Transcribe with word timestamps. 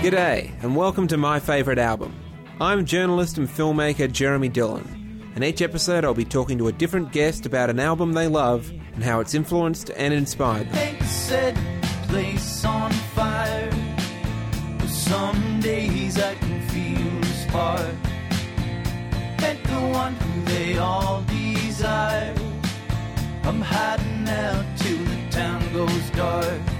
G'day, 0.00 0.50
and 0.62 0.74
welcome 0.74 1.06
to 1.08 1.18
my 1.18 1.38
favourite 1.40 1.78
album. 1.78 2.14
I'm 2.58 2.86
journalist 2.86 3.36
and 3.36 3.46
filmmaker 3.46 4.10
Jeremy 4.10 4.48
Dylan, 4.48 5.34
and 5.34 5.44
each 5.44 5.60
episode 5.60 6.06
I'll 6.06 6.14
be 6.14 6.24
talking 6.24 6.56
to 6.56 6.68
a 6.68 6.72
different 6.72 7.12
guest 7.12 7.44
about 7.44 7.68
an 7.68 7.78
album 7.78 8.14
they 8.14 8.26
love 8.26 8.72
and 8.94 9.04
how 9.04 9.20
it's 9.20 9.34
influenced 9.34 9.90
and 9.90 10.14
inspired 10.14 10.70
them. 10.70 10.96
They 10.98 11.04
set 11.04 11.54
place 12.08 12.64
on 12.64 12.90
fire. 12.90 13.70
Some 14.88 15.60
days 15.60 16.18
I 16.18 16.34
can 16.34 16.66
feel 16.70 17.20
the 17.20 17.26
spark. 17.26 17.94
Met 19.42 19.62
the 19.64 19.80
one 19.92 20.14
who 20.14 20.44
they 20.46 20.78
all 20.78 21.22
desire. 21.24 22.34
I'm 23.42 23.60
hiding 23.60 24.28
out 24.30 24.64
till 24.78 24.96
the 24.96 25.30
town 25.30 25.72
goes 25.74 26.10
dark. 26.12 26.79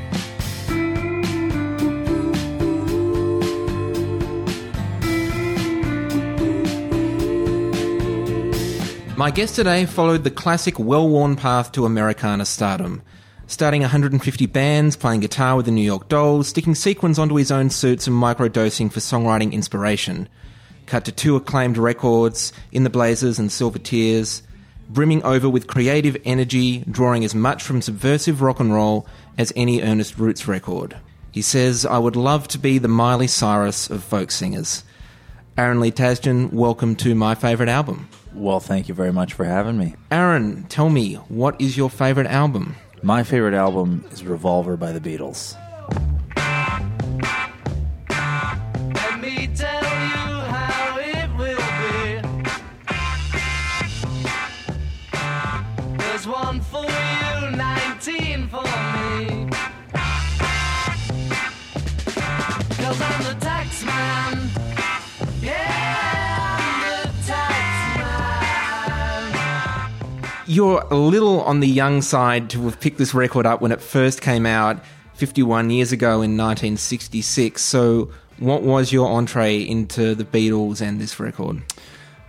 My 9.21 9.31
guest 9.31 9.55
today 9.55 9.85
followed 9.85 10.25
the 10.25 10.31
classic 10.31 10.79
well 10.79 11.07
worn 11.07 11.37
path 11.37 11.73
to 11.73 11.85
Americana 11.85 12.47
stardom. 12.47 13.03
Starting 13.47 13.83
150 13.83 14.47
bands, 14.47 14.97
playing 14.97 15.21
guitar 15.21 15.57
with 15.57 15.67
the 15.67 15.73
New 15.73 15.83
York 15.83 16.09
Dolls, 16.09 16.49
sticking 16.49 16.75
sequins 16.75 17.19
onto 17.19 17.35
his 17.35 17.51
own 17.51 17.69
suits 17.69 18.07
and 18.07 18.17
microdosing 18.17 18.91
for 18.91 19.01
songwriting 19.01 19.53
inspiration. 19.53 20.27
Cut 20.87 21.05
to 21.05 21.13
two 21.13 21.37
acclaimed 21.37 21.77
records, 21.77 22.55
In 22.73 22.83
the 22.83 22.89
Blazes 22.89 23.39
and 23.39 23.53
Silver 23.53 23.79
Tears, 23.79 24.43
brimming 24.89 25.23
over 25.23 25.51
with 25.51 25.67
creative 25.67 26.17
energy, 26.25 26.79
drawing 26.91 27.23
as 27.23 27.35
much 27.35 27.63
from 27.63 27.83
subversive 27.83 28.41
rock 28.41 28.59
and 28.59 28.73
roll 28.73 29.07
as 29.37 29.53
any 29.55 29.83
earnest 29.83 30.17
Roots 30.17 30.49
record. 30.49 30.97
He 31.31 31.43
says, 31.43 31.85
I 31.85 31.99
would 31.99 32.17
love 32.17 32.49
to 32.49 32.59
be 32.59 32.79
the 32.79 32.89
Miley 32.89 33.27
Cyrus 33.27 33.91
of 33.91 34.03
folk 34.03 34.31
singers. 34.31 34.83
Aaron 35.59 35.79
Lee 35.79 35.93
Tasjan, 35.93 36.55
welcome 36.55 36.97
to 36.97 37.15
my 37.15 37.35
favourite 37.35 37.69
album. 37.69 38.09
Well, 38.35 38.61
thank 38.61 38.89
you 38.89 38.95
very 38.95 39.13
much 39.13 39.35
for 39.35 39.45
having 39.45 39.77
me. 39.77 39.97
Aaron, 40.11 40.65
tell 40.69 40.89
me, 40.89 41.15
what 41.15 41.61
is 41.61 41.77
your 41.77 41.91
favourite 41.91 42.29
album? 42.29 42.77
My 43.03 43.23
favorite 43.23 43.55
album 43.55 44.05
is 44.11 44.25
Revolver 44.25 44.77
by 44.77 44.93
the 44.93 45.01
Beatles. 45.01 45.57
Let 48.95 49.21
me 49.21 49.47
You're 70.51 70.85
a 70.91 70.97
little 70.97 71.43
on 71.43 71.61
the 71.61 71.69
young 71.69 72.03
side 72.03 72.51
to 72.51 72.65
have 72.65 72.81
picked 72.81 72.99
this 72.99 73.15
record 73.15 73.47
up 73.47 73.61
when 73.61 73.71
it 73.71 73.81
first 73.81 74.21
came 74.21 74.47
out 74.47 74.83
51 75.15 75.71
years 75.71 75.93
ago 75.93 76.23
in 76.23 76.37
1966. 76.37 77.63
So, 77.63 78.11
what 78.41 78.63
was 78.63 78.91
your 78.91 79.09
entree 79.11 79.59
into 79.59 80.17
the 80.17 80.25
Beatles 80.25 80.81
and 80.81 81.01
this 81.01 81.21
record? 81.21 81.63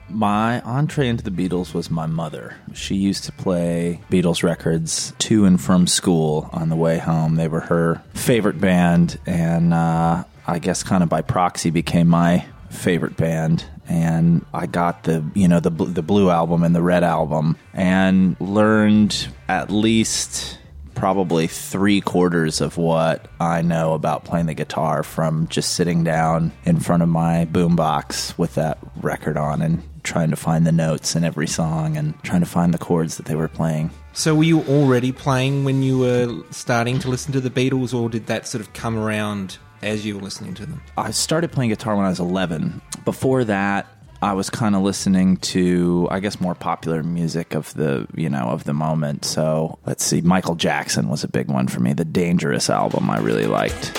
My 0.08 0.62
entree 0.62 1.08
into 1.08 1.24
the 1.24 1.32
Beatles 1.32 1.74
was 1.74 1.90
my 1.90 2.06
mother. 2.06 2.56
She 2.76 2.94
used 2.94 3.24
to 3.24 3.32
play 3.32 4.02
Beatles 4.12 4.44
records 4.44 5.14
to 5.18 5.46
and 5.46 5.60
from 5.60 5.88
school 5.88 6.48
on 6.54 6.70
the 6.70 6.76
way 6.76 7.00
home. 7.00 7.38
They 7.38 7.48
were 7.48 7.62
her 7.62 8.04
favorite 8.14 8.62
band, 8.62 9.18
and 9.26 9.74
uh, 9.74 10.26
I 10.46 10.60
guess 10.60 10.84
kind 10.84 11.02
of 11.02 11.10
by 11.10 11.24
proxy 11.24 11.72
became 11.72 12.10
my 12.10 12.46
favorite 12.72 13.18
band. 13.18 13.66
And 13.88 14.46
I 14.54 14.66
got 14.66 15.04
the 15.04 15.24
you 15.34 15.48
know 15.48 15.60
the 15.60 15.70
the 15.70 16.02
blue 16.02 16.30
album 16.30 16.64
and 16.64 16.76
the 16.76 16.82
red 16.82 17.04
album, 17.04 17.58
and 17.74 18.36
learned 18.40 19.28
at 19.48 19.70
least 19.70 20.58
probably 20.96 21.48
three 21.48 22.00
quarters 22.00 22.62
of 22.62 22.78
what 22.78 23.28
I 23.40 23.62
know 23.62 23.94
about 23.94 24.24
playing 24.24 24.46
the 24.46 24.54
guitar 24.54 25.04
from 25.04 25.48
just 25.48 25.74
sitting 25.74 26.04
down 26.04 26.52
in 26.64 26.80
front 26.80 27.02
of 27.02 27.10
my 27.10 27.48
boombox 27.52 28.38
with 28.38 28.56
that 28.56 28.78
record 28.98 29.36
on 29.36 29.62
and 29.62 29.82
trying 30.04 30.30
to 30.30 30.36
find 30.36 30.66
the 30.66 30.72
notes 30.72 31.16
in 31.16 31.24
every 31.24 31.48
song 31.48 31.98
and 31.98 32.22
trying 32.24 32.42
to 32.42 32.46
find 32.46 32.74
the 32.74 32.78
chords 32.78 33.18
that 33.18 33.26
they 33.26 33.36
were 33.36 33.48
playing. 33.48 33.92
So, 34.14 34.36
were 34.36 34.44
you 34.44 34.62
already 34.64 35.12
playing 35.12 35.64
when 35.64 35.84
you 35.84 36.00
were 36.00 36.44
starting 36.52 37.00
to 37.00 37.10
listen 37.10 37.34
to 37.34 37.42
the 37.42 37.50
Beatles, 37.50 37.94
or 37.94 38.10
did 38.10 38.28
that 38.28 38.48
sort 38.48 38.62
of 38.62 38.74
come 38.74 38.98
around 38.98 39.58
as 39.82 40.06
you 40.06 40.16
were 40.16 40.22
listening 40.22 40.54
to 40.56 40.66
them? 40.66 40.82
I 40.98 41.12
started 41.12 41.52
playing 41.52 41.70
guitar 41.70 41.96
when 41.96 42.06
I 42.06 42.10
was 42.10 42.20
11. 42.20 42.82
Before 43.06 43.44
that, 43.46 43.88
I 44.24 44.34
was 44.34 44.52
kind 44.52 44.76
of 44.76 44.84
listening 44.84 45.38
to, 45.38 46.08
I 46.12 46.20
guess, 46.20 46.40
more 46.40 46.54
popular 46.54 47.02
music 47.02 47.56
of 47.56 47.74
the, 47.74 48.08
you 48.14 48.30
know, 48.30 48.50
of 48.50 48.66
the 48.66 48.74
moment. 48.74 49.26
So 49.26 49.80
let's 49.86 50.04
see, 50.04 50.22
Michael 50.22 50.56
Jackson 50.56 51.10
was 51.10 51.24
a 51.24 51.28
big 51.28 51.50
one 51.50 51.68
for 51.68 51.80
me. 51.80 51.94
The 51.94 52.06
Dangerous 52.06 52.70
album 52.70 53.10
I 53.10 53.18
really 53.18 53.48
liked. 53.48 53.98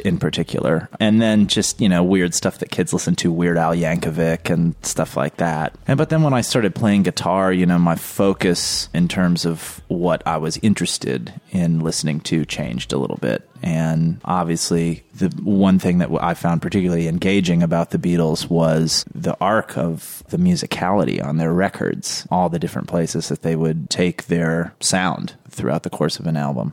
In 0.00 0.18
particular. 0.18 0.88
And 1.00 1.20
then 1.20 1.46
just, 1.46 1.80
you 1.80 1.88
know, 1.88 2.02
weird 2.02 2.34
stuff 2.34 2.58
that 2.58 2.70
kids 2.70 2.92
listen 2.92 3.14
to, 3.16 3.32
Weird 3.32 3.58
Al 3.58 3.74
Yankovic 3.74 4.50
and 4.50 4.74
stuff 4.82 5.16
like 5.16 5.36
that. 5.36 5.74
And 5.86 5.98
but 5.98 6.08
then 6.08 6.22
when 6.22 6.34
I 6.34 6.40
started 6.40 6.74
playing 6.74 7.02
guitar, 7.04 7.52
you 7.52 7.66
know, 7.66 7.78
my 7.78 7.96
focus 7.96 8.88
in 8.94 9.08
terms 9.08 9.44
of 9.44 9.80
what 9.88 10.22
I 10.26 10.36
was 10.38 10.58
interested 10.58 11.32
in 11.50 11.80
listening 11.80 12.20
to 12.20 12.44
changed 12.44 12.92
a 12.92 12.98
little 12.98 13.18
bit. 13.18 13.48
And 13.62 14.20
obviously, 14.24 15.04
the 15.14 15.28
one 15.44 15.78
thing 15.78 15.98
that 15.98 16.10
I 16.20 16.34
found 16.34 16.62
particularly 16.62 17.06
engaging 17.06 17.62
about 17.62 17.90
the 17.90 17.98
Beatles 17.98 18.50
was 18.50 19.04
the 19.14 19.36
arc 19.40 19.78
of 19.78 20.24
the 20.28 20.36
musicality 20.36 21.24
on 21.24 21.36
their 21.36 21.52
records, 21.52 22.26
all 22.30 22.48
the 22.48 22.58
different 22.58 22.88
places 22.88 23.28
that 23.28 23.42
they 23.42 23.54
would 23.54 23.88
take 23.88 24.26
their 24.26 24.74
sound 24.80 25.34
throughout 25.48 25.84
the 25.84 25.90
course 25.90 26.18
of 26.18 26.26
an 26.26 26.36
album. 26.36 26.72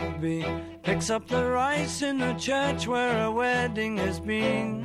Rigby 0.00 0.44
picks 0.82 1.10
up 1.10 1.28
the 1.28 1.44
rice 1.46 2.02
in 2.02 2.18
the 2.18 2.34
church 2.34 2.86
where 2.86 3.24
a 3.24 3.30
wedding 3.30 3.96
has 3.98 4.20
been. 4.20 4.84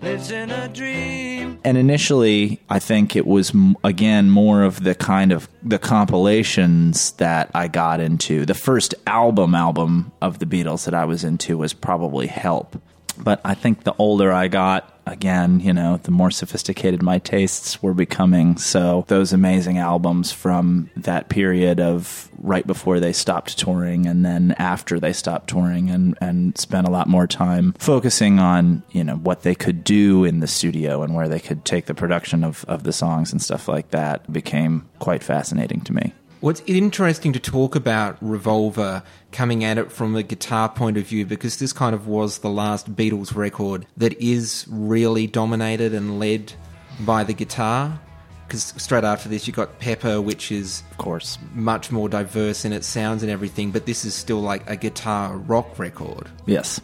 Lives 0.00 0.30
in 0.30 0.50
a 0.50 0.68
dream. 0.68 1.58
and 1.64 1.78
initially 1.78 2.60
i 2.68 2.78
think 2.78 3.16
it 3.16 3.26
was 3.26 3.52
again 3.82 4.30
more 4.30 4.62
of 4.62 4.84
the 4.84 4.94
kind 4.94 5.32
of 5.32 5.48
the 5.62 5.78
compilations 5.78 7.12
that 7.12 7.50
i 7.54 7.66
got 7.68 8.00
into 8.00 8.44
the 8.44 8.52
first 8.54 8.94
album 9.06 9.54
album 9.54 10.12
of 10.20 10.40
the 10.40 10.46
beatles 10.46 10.84
that 10.84 10.92
i 10.92 11.06
was 11.06 11.24
into 11.24 11.56
was 11.56 11.72
probably 11.72 12.26
help 12.26 12.76
but 13.18 13.40
i 13.44 13.54
think 13.54 13.84
the 13.84 13.94
older 13.98 14.32
i 14.32 14.48
got 14.48 14.94
again 15.06 15.60
you 15.60 15.72
know 15.72 15.98
the 15.98 16.10
more 16.10 16.30
sophisticated 16.30 17.02
my 17.02 17.18
tastes 17.18 17.82
were 17.82 17.94
becoming. 17.94 18.56
So 18.56 19.04
those 19.08 19.32
amazing 19.32 19.78
albums 19.78 20.32
from 20.32 20.90
that 20.96 21.28
period 21.28 21.80
of 21.80 22.28
right 22.38 22.66
before 22.66 23.00
they 23.00 23.12
stopped 23.12 23.58
touring 23.58 24.06
and 24.06 24.24
then 24.24 24.54
after 24.58 25.00
they 25.00 25.12
stopped 25.12 25.48
touring 25.48 25.90
and 25.90 26.16
and 26.20 26.56
spent 26.58 26.86
a 26.86 26.90
lot 26.90 27.08
more 27.08 27.26
time 27.26 27.74
focusing 27.78 28.38
on 28.38 28.82
you 28.90 29.04
know 29.04 29.16
what 29.16 29.42
they 29.42 29.54
could 29.54 29.84
do 29.84 30.24
in 30.24 30.40
the 30.40 30.46
studio 30.46 31.02
and 31.02 31.14
where 31.14 31.28
they 31.28 31.40
could 31.40 31.64
take 31.64 31.86
the 31.86 31.94
production 31.94 32.44
of 32.44 32.64
of 32.66 32.82
the 32.82 32.92
songs 32.92 33.32
and 33.32 33.40
stuff 33.42 33.68
like 33.68 33.90
that 33.90 34.30
became 34.32 34.88
quite 34.98 35.22
fascinating 35.22 35.80
to 35.80 35.92
me 35.92 36.12
Well, 36.44 36.50
it's 36.50 36.62
interesting 36.66 37.32
to 37.32 37.40
talk 37.40 37.74
about 37.74 38.18
Revolver 38.20 39.02
coming 39.32 39.64
at 39.64 39.78
it 39.78 39.90
from 39.90 40.14
a 40.14 40.22
guitar 40.22 40.68
point 40.68 40.98
of 40.98 41.06
view 41.06 41.24
because 41.24 41.56
this 41.56 41.72
kind 41.72 41.94
of 41.94 42.06
was 42.06 42.40
the 42.40 42.50
last 42.50 42.94
Beatles 42.94 43.34
record 43.34 43.86
that 43.96 44.12
is 44.20 44.66
really 44.68 45.26
dominated 45.26 45.94
and 45.94 46.18
led 46.18 46.52
by 47.00 47.24
the 47.24 47.32
guitar. 47.32 47.98
Because 48.46 48.74
straight 48.76 49.04
after 49.04 49.30
this, 49.30 49.46
you 49.46 49.54
got 49.54 49.78
Pepper, 49.78 50.20
which 50.20 50.52
is 50.52 50.82
of 50.90 50.98
course 50.98 51.38
much 51.54 51.90
more 51.90 52.10
diverse 52.10 52.66
in 52.66 52.74
its 52.74 52.86
sounds 52.86 53.22
and 53.22 53.32
everything, 53.32 53.70
but 53.70 53.86
this 53.86 54.04
is 54.04 54.12
still 54.14 54.42
like 54.42 54.68
a 54.68 54.76
guitar 54.76 55.38
rock 55.38 55.78
record. 55.78 56.28
yes 56.44 56.78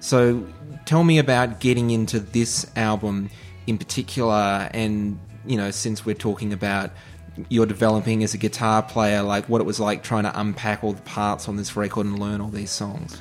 So 0.00 0.46
tell 0.86 1.04
me 1.04 1.18
about 1.18 1.60
getting 1.60 1.90
into 1.90 2.20
this 2.20 2.64
album 2.74 3.28
in 3.66 3.76
particular, 3.76 4.70
and 4.72 5.18
you 5.44 5.58
know, 5.58 5.70
since 5.70 6.06
we're 6.06 6.14
talking 6.14 6.54
about 6.54 6.90
you're 7.48 7.66
developing 7.66 8.22
as 8.22 8.34
a 8.34 8.38
guitar 8.38 8.82
player, 8.82 9.22
like 9.22 9.48
what 9.48 9.60
it 9.60 9.64
was 9.64 9.80
like 9.80 10.02
trying 10.02 10.24
to 10.24 10.40
unpack 10.40 10.82
all 10.82 10.92
the 10.92 11.02
parts 11.02 11.48
on 11.48 11.56
this 11.56 11.76
record 11.76 12.06
and 12.06 12.18
learn 12.18 12.40
all 12.40 12.48
these 12.48 12.70
songs. 12.70 13.20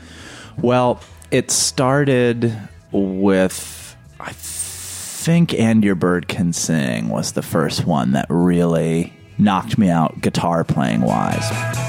Well, 0.58 1.02
it 1.31 1.52
started 1.52 2.58
with 2.92 3.96
I 4.19 4.31
think 4.34 5.54
And 5.54 5.84
Your 5.84 5.96
Bird 5.96 6.28
Can 6.28 6.54
Sing 6.54 7.10
was 7.10 7.34
the 7.34 7.42
first 7.42 7.86
one 7.86 8.14
that 8.14 8.25
really 8.30 9.14
knocked 9.38 9.78
me 9.78 9.90
out 9.90 10.22
guitar 10.22 10.63
playing 10.63 11.02
wise. 11.02 11.87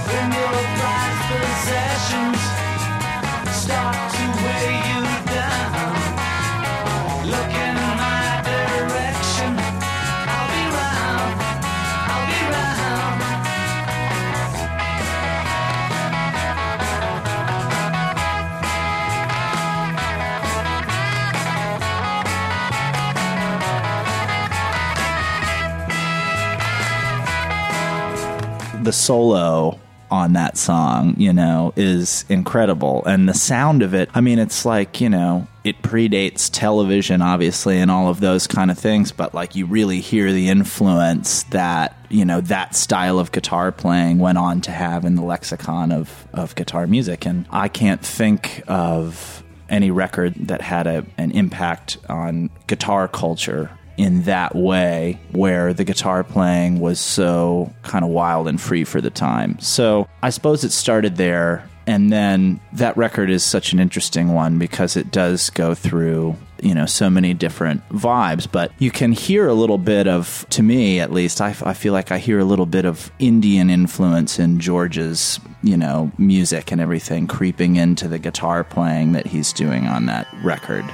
The 28.88 28.92
solo 28.92 29.78
on 30.10 30.32
that 30.32 30.56
song, 30.56 31.14
you 31.18 31.30
know, 31.30 31.74
is 31.76 32.24
incredible. 32.30 33.04
And 33.04 33.28
the 33.28 33.34
sound 33.34 33.82
of 33.82 33.92
it, 33.92 34.08
I 34.14 34.22
mean, 34.22 34.38
it's 34.38 34.64
like, 34.64 35.02
you 35.02 35.10
know, 35.10 35.46
it 35.62 35.82
predates 35.82 36.48
television, 36.50 37.20
obviously, 37.20 37.76
and 37.76 37.90
all 37.90 38.08
of 38.08 38.20
those 38.20 38.46
kind 38.46 38.70
of 38.70 38.78
things, 38.78 39.12
but 39.12 39.34
like 39.34 39.54
you 39.54 39.66
really 39.66 40.00
hear 40.00 40.32
the 40.32 40.48
influence 40.48 41.42
that, 41.50 41.98
you 42.08 42.24
know, 42.24 42.40
that 42.40 42.74
style 42.74 43.18
of 43.18 43.30
guitar 43.30 43.72
playing 43.72 44.20
went 44.20 44.38
on 44.38 44.62
to 44.62 44.70
have 44.70 45.04
in 45.04 45.16
the 45.16 45.22
lexicon 45.22 45.92
of, 45.92 46.26
of 46.32 46.54
guitar 46.54 46.86
music. 46.86 47.26
And 47.26 47.44
I 47.50 47.68
can't 47.68 48.00
think 48.00 48.62
of 48.68 49.44
any 49.68 49.90
record 49.90 50.34
that 50.48 50.62
had 50.62 50.86
a, 50.86 51.04
an 51.18 51.32
impact 51.32 51.98
on 52.08 52.48
guitar 52.66 53.06
culture 53.06 53.77
in 53.98 54.22
that 54.22 54.54
way 54.54 55.20
where 55.32 55.74
the 55.74 55.84
guitar 55.84 56.24
playing 56.24 56.78
was 56.78 57.00
so 57.00 57.74
kind 57.82 58.04
of 58.04 58.10
wild 58.10 58.48
and 58.48 58.60
free 58.60 58.84
for 58.84 59.00
the 59.00 59.10
time. 59.10 59.58
So 59.58 60.08
I 60.22 60.30
suppose 60.30 60.64
it 60.64 60.72
started 60.72 61.16
there. 61.16 61.68
And 61.86 62.12
then 62.12 62.60
that 62.74 62.96
record 62.96 63.28
is 63.28 63.42
such 63.42 63.72
an 63.72 63.80
interesting 63.80 64.32
one 64.32 64.58
because 64.58 64.94
it 64.94 65.10
does 65.10 65.50
go 65.50 65.74
through, 65.74 66.36
you 66.62 66.74
know, 66.74 66.84
so 66.84 67.08
many 67.08 67.32
different 67.34 67.86
vibes. 67.88 68.46
But 68.50 68.70
you 68.78 68.90
can 68.90 69.12
hear 69.12 69.48
a 69.48 69.54
little 69.54 69.78
bit 69.78 70.06
of, 70.06 70.46
to 70.50 70.62
me 70.62 71.00
at 71.00 71.12
least, 71.12 71.40
I, 71.40 71.56
I 71.62 71.72
feel 71.72 71.94
like 71.94 72.12
I 72.12 72.18
hear 72.18 72.38
a 72.38 72.44
little 72.44 72.66
bit 72.66 72.84
of 72.84 73.10
Indian 73.18 73.70
influence 73.70 74.38
in 74.38 74.60
George's, 74.60 75.40
you 75.62 75.78
know, 75.78 76.12
music 76.18 76.70
and 76.70 76.80
everything 76.80 77.26
creeping 77.26 77.76
into 77.76 78.06
the 78.06 78.18
guitar 78.18 78.64
playing 78.64 79.12
that 79.12 79.26
he's 79.26 79.52
doing 79.54 79.86
on 79.86 80.06
that 80.06 80.28
record. 80.44 80.84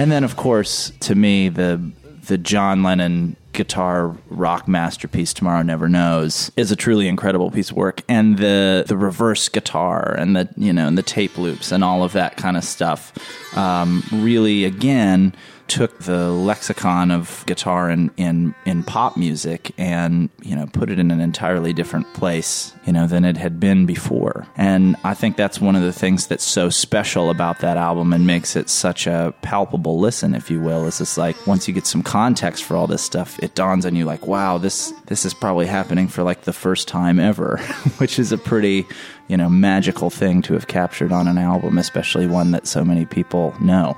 And 0.00 0.10
then, 0.10 0.24
of 0.24 0.34
course, 0.34 0.92
to 1.00 1.14
me, 1.14 1.50
the 1.50 1.78
the 2.26 2.38
John 2.38 2.82
Lennon 2.82 3.36
guitar 3.52 4.16
rock 4.30 4.66
masterpiece 4.66 5.34
"Tomorrow 5.34 5.60
Never 5.60 5.90
Knows" 5.90 6.50
is 6.56 6.72
a 6.72 6.76
truly 6.76 7.06
incredible 7.06 7.50
piece 7.50 7.70
of 7.70 7.76
work, 7.76 8.00
and 8.08 8.38
the 8.38 8.82
the 8.88 8.96
reverse 8.96 9.46
guitar 9.50 10.16
and 10.18 10.34
the 10.34 10.48
you 10.56 10.72
know 10.72 10.86
and 10.86 10.96
the 10.96 11.02
tape 11.02 11.36
loops 11.36 11.70
and 11.70 11.84
all 11.84 12.02
of 12.02 12.14
that 12.14 12.38
kind 12.38 12.56
of 12.56 12.64
stuff 12.64 13.12
um, 13.58 14.02
really 14.10 14.64
again 14.64 15.34
took 15.70 16.00
the 16.00 16.28
lexicon 16.30 17.12
of 17.12 17.44
guitar 17.46 17.88
in, 17.88 18.10
in 18.16 18.52
in 18.66 18.82
pop 18.82 19.16
music 19.16 19.72
and 19.78 20.28
you 20.42 20.56
know 20.56 20.66
put 20.66 20.90
it 20.90 20.98
in 20.98 21.12
an 21.12 21.20
entirely 21.20 21.72
different 21.72 22.12
place 22.12 22.74
you 22.86 22.92
know 22.92 23.06
than 23.06 23.24
it 23.24 23.36
had 23.36 23.60
been 23.60 23.86
before. 23.86 24.46
And 24.56 24.96
i 25.04 25.14
think 25.14 25.36
that's 25.36 25.60
one 25.60 25.76
of 25.76 25.82
the 25.82 25.92
things 25.92 26.26
that's 26.26 26.44
so 26.44 26.70
special 26.70 27.30
about 27.30 27.60
that 27.60 27.76
album 27.76 28.12
and 28.12 28.26
makes 28.26 28.56
it 28.56 28.68
such 28.68 29.06
a 29.06 29.32
palpable 29.42 30.00
listen 30.00 30.34
if 30.34 30.50
you 30.50 30.60
will 30.60 30.86
is 30.86 31.00
it's 31.00 31.16
like 31.16 31.36
once 31.46 31.68
you 31.68 31.74
get 31.74 31.86
some 31.86 32.02
context 32.02 32.64
for 32.64 32.76
all 32.76 32.88
this 32.88 33.02
stuff 33.02 33.38
it 33.40 33.54
dawns 33.54 33.86
on 33.86 33.94
you 33.94 34.04
like 34.04 34.26
wow 34.26 34.58
this 34.58 34.92
this 35.06 35.24
is 35.24 35.32
probably 35.32 35.66
happening 35.66 36.08
for 36.08 36.24
like 36.24 36.42
the 36.42 36.52
first 36.52 36.88
time 36.88 37.20
ever 37.20 37.58
which 37.98 38.18
is 38.18 38.32
a 38.32 38.38
pretty 38.38 38.84
you 39.28 39.36
know 39.36 39.48
magical 39.48 40.10
thing 40.10 40.42
to 40.42 40.54
have 40.54 40.66
captured 40.66 41.12
on 41.12 41.28
an 41.28 41.38
album 41.38 41.78
especially 41.78 42.26
one 42.26 42.50
that 42.50 42.66
so 42.66 42.84
many 42.84 43.04
people 43.04 43.54
know 43.60 43.96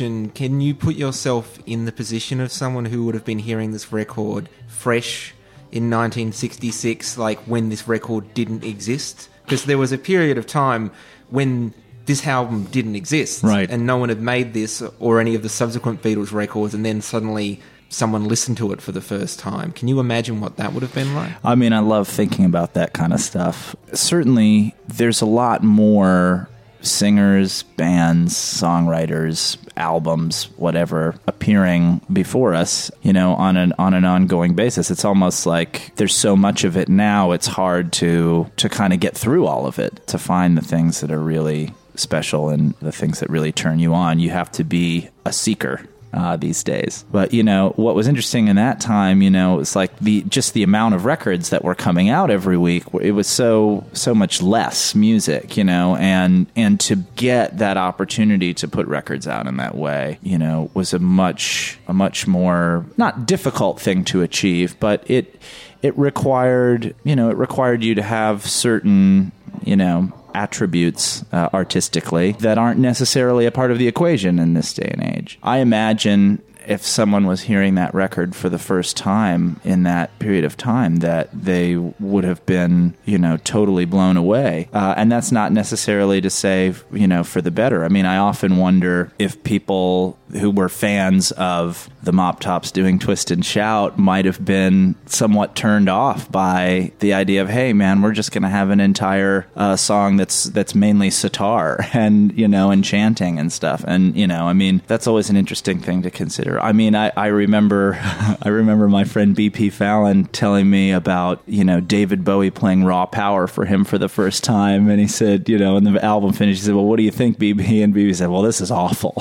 imagine, 0.00 0.30
can 0.30 0.60
you 0.60 0.74
put 0.74 0.96
yourself 0.96 1.58
in 1.66 1.84
the 1.84 1.92
position 1.92 2.40
of 2.40 2.50
someone 2.50 2.86
who 2.86 3.04
would 3.04 3.14
have 3.14 3.24
been 3.24 3.38
hearing 3.38 3.72
this 3.72 3.92
record 3.92 4.48
fresh 4.66 5.34
in 5.72 5.90
1966, 5.90 7.18
like 7.18 7.38
when 7.40 7.68
this 7.68 7.86
record 7.86 8.32
didn't 8.34 8.64
exist? 8.64 9.28
Because 9.44 9.64
there 9.64 9.78
was 9.78 9.92
a 9.92 9.98
period 9.98 10.38
of 10.38 10.46
time 10.46 10.90
when 11.28 11.74
this 12.06 12.26
album 12.26 12.64
didn't 12.64 12.96
exist. 12.96 13.42
Right. 13.42 13.70
And 13.70 13.86
no 13.86 13.96
one 13.96 14.08
had 14.08 14.20
made 14.20 14.54
this 14.54 14.82
or 14.98 15.20
any 15.20 15.34
of 15.34 15.42
the 15.42 15.48
subsequent 15.48 16.02
Beatles 16.02 16.32
records, 16.32 16.74
and 16.74 16.84
then 16.84 17.00
suddenly 17.00 17.60
someone 17.88 18.24
listened 18.24 18.56
to 18.56 18.72
it 18.72 18.80
for 18.80 18.92
the 18.92 19.00
first 19.00 19.38
time. 19.38 19.72
Can 19.72 19.88
you 19.88 19.98
imagine 19.98 20.40
what 20.40 20.56
that 20.56 20.72
would 20.72 20.82
have 20.82 20.94
been 20.94 21.14
like? 21.14 21.32
I 21.44 21.56
mean, 21.56 21.72
I 21.72 21.80
love 21.80 22.08
thinking 22.08 22.44
about 22.44 22.74
that 22.74 22.92
kind 22.92 23.12
of 23.12 23.20
stuff. 23.20 23.74
Certainly, 23.92 24.74
there's 24.88 25.20
a 25.20 25.26
lot 25.26 25.62
more 25.62 26.48
singers, 26.82 27.62
bands, 27.62 28.34
songwriters, 28.34 29.56
albums, 29.76 30.44
whatever, 30.56 31.14
appearing 31.26 32.00
before 32.12 32.54
us, 32.54 32.90
you 33.02 33.12
know, 33.12 33.34
on 33.34 33.56
an 33.56 33.72
on 33.78 33.94
an 33.94 34.04
ongoing 34.04 34.54
basis. 34.54 34.90
It's 34.90 35.04
almost 35.04 35.46
like 35.46 35.94
there's 35.96 36.16
so 36.16 36.36
much 36.36 36.64
of 36.64 36.76
it 36.76 36.88
now, 36.88 37.32
it's 37.32 37.46
hard 37.46 37.92
to 37.94 38.50
to 38.56 38.68
kind 38.68 38.92
of 38.92 39.00
get 39.00 39.16
through 39.16 39.46
all 39.46 39.66
of 39.66 39.78
it, 39.78 40.06
to 40.08 40.18
find 40.18 40.56
the 40.56 40.62
things 40.62 41.00
that 41.00 41.10
are 41.10 41.20
really 41.20 41.74
special 41.94 42.48
and 42.48 42.74
the 42.80 42.92
things 42.92 43.20
that 43.20 43.30
really 43.30 43.52
turn 43.52 43.78
you 43.78 43.94
on. 43.94 44.18
You 44.18 44.30
have 44.30 44.50
to 44.52 44.64
be 44.64 45.08
a 45.24 45.32
seeker 45.32 45.86
uh, 46.12 46.36
these 46.36 46.62
days. 46.62 47.04
But 47.10 47.32
you 47.32 47.42
know 47.42 47.72
what 47.76 47.94
was 47.94 48.08
interesting 48.08 48.48
in 48.48 48.56
that 48.56 48.80
time, 48.80 49.22
you 49.22 49.30
know, 49.30 49.60
it's 49.60 49.76
like 49.76 49.96
the 49.98 50.22
just 50.22 50.54
the 50.54 50.62
amount 50.62 50.94
of 50.94 51.04
records 51.04 51.50
that 51.50 51.64
were 51.64 51.74
coming 51.74 52.08
out 52.08 52.30
every 52.30 52.56
week. 52.56 52.84
It 53.00 53.12
was 53.12 53.26
so 53.26 53.84
so 53.92 54.14
much 54.14 54.42
less 54.42 54.94
music, 54.94 55.56
you 55.56 55.64
know, 55.64 55.96
and 55.96 56.46
and 56.56 56.80
to 56.80 56.96
get 57.16 57.58
that 57.58 57.76
opportunity 57.76 58.54
to 58.54 58.68
put 58.68 58.86
records 58.86 59.28
out 59.28 59.46
in 59.46 59.56
that 59.58 59.76
way, 59.76 60.18
you 60.22 60.38
know, 60.38 60.70
was 60.74 60.92
a 60.92 60.98
much 60.98 61.78
a 61.86 61.92
much 61.92 62.26
more 62.26 62.84
not 62.96 63.26
difficult 63.26 63.80
thing 63.80 64.04
to 64.06 64.22
achieve, 64.22 64.78
but 64.80 65.08
it 65.08 65.40
it 65.82 65.96
required 65.98 66.94
you 67.04 67.16
know 67.16 67.30
it 67.30 67.36
required 67.36 67.82
you 67.82 67.94
to 67.94 68.02
have 68.02 68.46
certain 68.46 69.32
you 69.64 69.76
know 69.76 70.12
attributes 70.34 71.24
uh, 71.32 71.48
artistically 71.52 72.32
that 72.40 72.58
aren't 72.58 72.80
necessarily 72.80 73.46
a 73.46 73.50
part 73.50 73.70
of 73.70 73.78
the 73.78 73.88
equation 73.88 74.38
in 74.38 74.54
this 74.54 74.72
day 74.72 74.90
and 74.92 75.02
age. 75.16 75.38
I 75.42 75.58
imagine 75.58 76.42
if 76.66 76.84
someone 76.84 77.26
was 77.26 77.42
hearing 77.42 77.74
that 77.74 77.92
record 77.94 78.36
for 78.36 78.48
the 78.48 78.58
first 78.58 78.96
time 78.96 79.60
in 79.64 79.82
that 79.82 80.16
period 80.18 80.44
of 80.44 80.56
time, 80.56 80.96
that 80.96 81.28
they 81.32 81.76
would 81.76 82.22
have 82.22 82.44
been, 82.46 82.94
you 83.04 83.18
know, 83.18 83.36
totally 83.38 83.84
blown 83.84 84.16
away. 84.16 84.68
Uh, 84.72 84.94
and 84.96 85.10
that's 85.10 85.32
not 85.32 85.52
necessarily 85.52 86.20
to 86.20 86.30
say, 86.30 86.72
you 86.92 87.08
know, 87.08 87.24
for 87.24 87.40
the 87.40 87.50
better. 87.50 87.84
I 87.84 87.88
mean, 87.88 88.06
I 88.06 88.18
often 88.18 88.56
wonder 88.56 89.10
if 89.18 89.42
people 89.42 90.16
who 90.32 90.50
were 90.50 90.68
fans 90.68 91.32
of 91.32 91.88
the 92.02 92.12
Mop 92.12 92.40
Tops 92.40 92.70
doing 92.70 92.98
Twist 92.98 93.30
and 93.30 93.44
Shout 93.44 93.98
might 93.98 94.24
have 94.24 94.44
been 94.44 94.94
somewhat 95.06 95.54
turned 95.54 95.88
off 95.88 96.30
by 96.30 96.92
the 97.00 97.12
idea 97.12 97.42
of, 97.42 97.48
hey, 97.48 97.72
man, 97.72 98.00
we're 98.00 98.12
just 98.12 98.32
going 98.32 98.42
to 98.42 98.48
have 98.48 98.70
an 98.70 98.80
entire 98.80 99.46
uh, 99.56 99.76
song 99.76 100.16
that's 100.16 100.44
that's 100.44 100.74
mainly 100.74 101.10
sitar 101.10 101.84
and 101.92 102.36
you 102.38 102.48
know 102.48 102.70
and 102.70 102.84
chanting 102.84 103.38
and 103.38 103.52
stuff. 103.52 103.84
And 103.86 104.16
you 104.16 104.26
know, 104.26 104.46
I 104.46 104.52
mean, 104.52 104.82
that's 104.86 105.06
always 105.06 105.30
an 105.30 105.36
interesting 105.36 105.80
thing 105.80 106.02
to 106.02 106.10
consider. 106.10 106.60
I 106.60 106.72
mean, 106.72 106.94
I, 106.94 107.12
I 107.16 107.26
remember 107.26 107.98
I 108.42 108.48
remember 108.48 108.88
my 108.88 109.04
friend 109.04 109.36
BP 109.36 109.72
Fallon 109.72 110.24
telling 110.26 110.70
me 110.70 110.92
about 110.92 111.42
you 111.46 111.64
know 111.64 111.80
David 111.80 112.24
Bowie 112.24 112.50
playing 112.50 112.84
Raw 112.84 113.06
Power 113.06 113.46
for 113.46 113.64
him 113.64 113.84
for 113.84 113.98
the 113.98 114.08
first 114.08 114.44
time, 114.44 114.88
and 114.88 115.00
he 115.00 115.06
said, 115.06 115.48
you 115.48 115.58
know, 115.58 115.74
when 115.74 115.84
the 115.84 116.02
album 116.04 116.32
finished, 116.32 116.60
he 116.60 116.66
said, 116.66 116.74
well, 116.74 116.84
what 116.84 116.96
do 116.96 117.02
you 117.02 117.10
think, 117.10 117.38
BP? 117.38 117.82
And 117.82 117.94
BP 117.94 118.16
said, 118.16 118.28
well, 118.28 118.42
this 118.42 118.60
is 118.60 118.70
awful, 118.70 119.14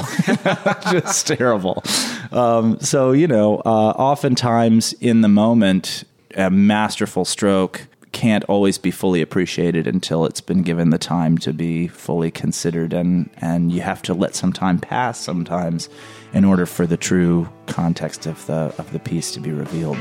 just 1.01 1.27
terrible. 1.27 1.83
Um, 2.31 2.79
so 2.79 3.11
you 3.11 3.27
know, 3.27 3.57
uh, 3.65 3.93
oftentimes 3.97 4.93
in 4.93 5.21
the 5.21 5.27
moment, 5.27 6.03
a 6.35 6.49
masterful 6.49 7.25
stroke 7.25 7.87
can't 8.11 8.43
always 8.45 8.77
be 8.77 8.91
fully 8.91 9.21
appreciated 9.21 9.87
until 9.87 10.25
it's 10.25 10.41
been 10.41 10.63
given 10.63 10.89
the 10.89 10.97
time 10.97 11.37
to 11.37 11.53
be 11.53 11.87
fully 11.87 12.31
considered 12.31 12.91
and 12.91 13.29
and 13.37 13.71
you 13.71 13.81
have 13.81 14.01
to 14.01 14.13
let 14.13 14.35
some 14.35 14.51
time 14.51 14.79
pass 14.79 15.19
sometimes 15.19 15.89
in 16.33 16.43
order 16.43 16.65
for 16.65 16.87
the 16.87 16.97
true 16.97 17.47
context 17.67 18.25
of 18.25 18.45
the 18.47 18.73
of 18.77 18.91
the 18.91 18.99
piece 18.99 19.31
to 19.31 19.39
be 19.39 19.51
revealed. 19.51 19.97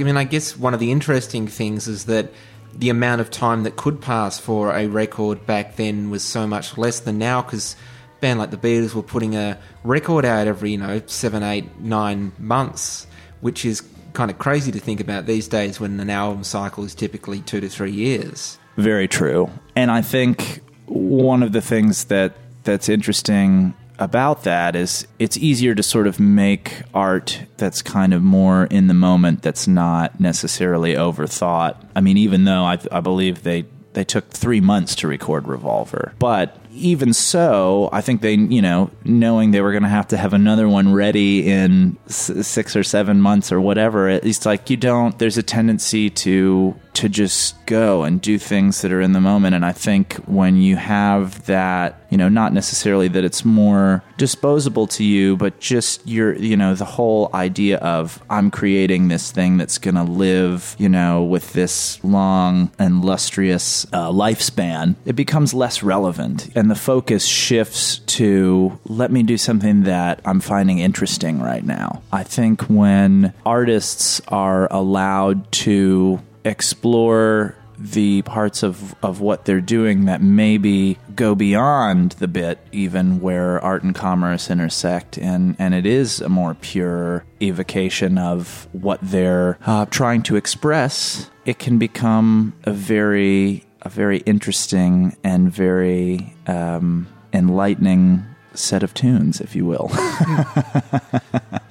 I 0.00 0.04
mean, 0.04 0.16
I 0.16 0.24
guess 0.24 0.56
one 0.56 0.74
of 0.74 0.80
the 0.80 0.90
interesting 0.90 1.46
things 1.46 1.88
is 1.88 2.06
that 2.06 2.32
the 2.76 2.90
amount 2.90 3.20
of 3.20 3.30
time 3.30 3.62
that 3.62 3.76
could 3.76 4.00
pass 4.00 4.38
for 4.38 4.74
a 4.74 4.86
record 4.86 5.46
back 5.46 5.76
then 5.76 6.10
was 6.10 6.22
so 6.22 6.46
much 6.46 6.76
less 6.76 7.00
than 7.00 7.18
now 7.18 7.42
because 7.42 7.76
band 8.20 8.38
like 8.38 8.50
the 8.50 8.56
Beatles 8.56 8.94
were 8.94 9.02
putting 9.02 9.36
a 9.36 9.58
record 9.84 10.24
out 10.24 10.46
every, 10.46 10.72
you 10.72 10.78
know, 10.78 11.00
seven, 11.06 11.42
eight, 11.42 11.78
nine 11.80 12.32
months, 12.38 13.06
which 13.40 13.64
is 13.64 13.82
kind 14.12 14.30
of 14.30 14.38
crazy 14.38 14.72
to 14.72 14.80
think 14.80 15.00
about 15.00 15.26
these 15.26 15.48
days 15.48 15.78
when 15.78 15.98
an 16.00 16.10
album 16.10 16.44
cycle 16.44 16.84
is 16.84 16.94
typically 16.94 17.40
two 17.40 17.60
to 17.60 17.68
three 17.68 17.92
years. 17.92 18.58
Very 18.76 19.06
true. 19.06 19.50
And 19.76 19.90
I 19.90 20.02
think 20.02 20.60
one 20.86 21.42
of 21.42 21.52
the 21.52 21.60
things 21.60 22.04
that 22.04 22.36
that's 22.64 22.88
interesting 22.88 23.74
about 23.98 24.44
that 24.44 24.74
is 24.76 25.06
it's 25.18 25.36
easier 25.36 25.74
to 25.74 25.82
sort 25.82 26.06
of 26.06 26.18
make 26.18 26.82
art 26.92 27.42
that's 27.56 27.82
kind 27.82 28.12
of 28.12 28.22
more 28.22 28.64
in 28.66 28.86
the 28.88 28.94
moment 28.94 29.42
that's 29.42 29.68
not 29.68 30.18
necessarily 30.20 30.94
overthought. 30.94 31.76
I 31.94 32.00
mean 32.00 32.16
even 32.16 32.44
though 32.44 32.64
I, 32.64 32.78
I 32.90 33.00
believe 33.00 33.42
they 33.42 33.66
they 33.92 34.02
took 34.04 34.28
3 34.30 34.60
months 34.60 34.96
to 34.96 35.06
record 35.06 35.46
Revolver. 35.46 36.14
But 36.18 36.56
even 36.72 37.12
so, 37.12 37.88
I 37.92 38.00
think 38.00 38.22
they, 38.22 38.34
you 38.34 38.60
know, 38.60 38.90
knowing 39.04 39.52
they 39.52 39.60
were 39.60 39.70
going 39.70 39.84
to 39.84 39.88
have 39.88 40.08
to 40.08 40.16
have 40.16 40.32
another 40.32 40.68
one 40.68 40.92
ready 40.92 41.48
in 41.48 41.96
s- 42.08 42.48
6 42.48 42.74
or 42.74 42.82
7 42.82 43.20
months 43.20 43.52
or 43.52 43.60
whatever, 43.60 44.08
it's 44.08 44.44
like 44.44 44.68
you 44.68 44.76
don't 44.76 45.16
there's 45.20 45.38
a 45.38 45.44
tendency 45.44 46.10
to 46.10 46.74
to 46.94 47.08
just 47.08 47.64
go 47.66 48.04
and 48.04 48.20
do 48.20 48.38
things 48.38 48.82
that 48.82 48.92
are 48.92 49.00
in 49.00 49.12
the 49.12 49.20
moment. 49.20 49.54
And 49.54 49.64
I 49.64 49.72
think 49.72 50.14
when 50.26 50.56
you 50.56 50.76
have 50.76 51.44
that, 51.46 52.00
you 52.10 52.16
know, 52.16 52.28
not 52.28 52.52
necessarily 52.52 53.08
that 53.08 53.24
it's 53.24 53.44
more 53.44 54.02
disposable 54.16 54.86
to 54.86 55.04
you, 55.04 55.36
but 55.36 55.58
just 55.58 56.06
your, 56.06 56.34
you 56.36 56.56
know, 56.56 56.74
the 56.74 56.84
whole 56.84 57.30
idea 57.34 57.78
of 57.78 58.22
I'm 58.30 58.50
creating 58.50 59.08
this 59.08 59.32
thing 59.32 59.56
that's 59.56 59.78
going 59.78 59.96
to 59.96 60.04
live, 60.04 60.76
you 60.78 60.88
know, 60.88 61.24
with 61.24 61.52
this 61.52 62.02
long 62.04 62.70
and 62.78 63.04
lustrous 63.04 63.84
uh, 63.92 64.10
lifespan, 64.10 64.94
it 65.04 65.14
becomes 65.14 65.52
less 65.52 65.82
relevant. 65.82 66.48
And 66.54 66.70
the 66.70 66.76
focus 66.76 67.26
shifts 67.26 67.98
to 67.98 68.78
let 68.84 69.10
me 69.10 69.22
do 69.22 69.36
something 69.36 69.82
that 69.82 70.20
I'm 70.24 70.40
finding 70.40 70.78
interesting 70.78 71.40
right 71.40 71.64
now. 71.64 72.02
I 72.12 72.22
think 72.22 72.62
when 72.62 73.32
artists 73.44 74.20
are 74.28 74.72
allowed 74.72 75.50
to 75.52 76.20
explore 76.44 77.56
the 77.78 78.22
parts 78.22 78.62
of, 78.62 78.94
of 79.02 79.20
what 79.20 79.44
they're 79.44 79.60
doing 79.60 80.04
that 80.04 80.22
maybe 80.22 80.98
go 81.14 81.34
beyond 81.34 82.12
the 82.12 82.28
bit 82.28 82.58
even 82.72 83.20
where 83.20 83.60
art 83.60 83.82
and 83.82 83.94
commerce 83.94 84.50
intersect. 84.50 85.18
And, 85.18 85.56
and 85.58 85.74
it 85.74 85.86
is 85.86 86.20
a 86.20 86.28
more 86.28 86.54
pure 86.54 87.24
evocation 87.42 88.18
of 88.18 88.68
what 88.72 89.00
they're 89.02 89.58
uh, 89.66 89.86
trying 89.86 90.22
to 90.24 90.36
express. 90.36 91.30
It 91.44 91.58
can 91.58 91.78
become 91.78 92.54
a 92.64 92.72
very 92.72 93.64
a 93.82 93.88
very 93.90 94.18
interesting 94.20 95.14
and 95.22 95.52
very 95.52 96.34
um, 96.46 97.06
enlightening 97.34 98.24
set 98.54 98.82
of 98.82 98.94
tunes 98.94 99.40
if 99.40 99.54
you 99.54 99.66
will 99.66 99.90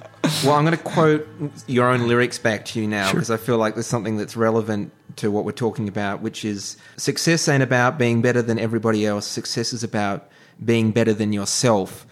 Well, 0.44 0.54
I'm 0.54 0.64
going 0.64 0.76
to 0.76 0.82
quote 0.82 1.28
your 1.66 1.88
own 1.88 2.08
lyrics 2.08 2.38
back 2.38 2.64
to 2.66 2.80
you 2.80 2.86
now 2.86 3.10
because 3.10 3.30
I 3.30 3.36
feel 3.36 3.58
like 3.58 3.74
there's 3.74 3.86
something 3.86 4.16
that's 4.16 4.36
relevant 4.36 4.92
to 5.16 5.30
what 5.30 5.44
we're 5.44 5.52
talking 5.52 5.88
about, 5.88 6.22
which 6.22 6.44
is 6.44 6.76
success 6.96 7.46
ain't 7.48 7.62
about 7.62 7.98
being 7.98 8.22
better 8.22 8.42
than 8.42 8.58
everybody 8.58 9.04
else. 9.06 9.26
Success 9.26 9.72
is 9.72 9.84
about 9.84 10.28
being 10.64 10.92
better 10.92 11.12
than 11.12 11.32
yourself. 11.32 12.06